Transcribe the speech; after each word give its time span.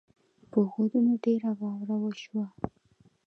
په 0.51 0.57
غرونو 0.69 1.13
ډېره 1.23 1.51
واوره 1.59 1.95
وشوه 1.99 2.45